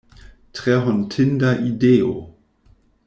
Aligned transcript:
Tre 0.57 0.77
hontinda 0.87 1.51
ideo! 1.71 2.15